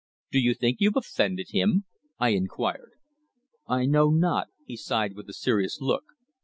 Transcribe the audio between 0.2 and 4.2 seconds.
"Do you think you've offended him?" I inquired. "I know